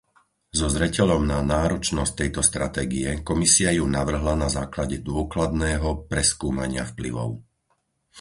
[0.57, 7.29] So zreteľom na náročnosť tejto stratégie, Komisia ju navrhla na základe dôkladného preskúmania vplyvov.